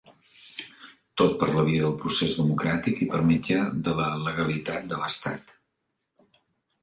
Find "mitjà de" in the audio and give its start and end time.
3.31-3.93